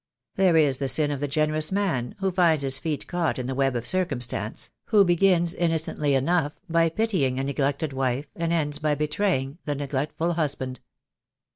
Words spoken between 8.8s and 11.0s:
betraying the neglectful husband.